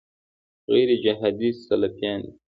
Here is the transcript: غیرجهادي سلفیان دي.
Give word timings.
غیرجهادي 0.71 1.49
سلفیان 1.65 2.19
دي. 2.31 2.31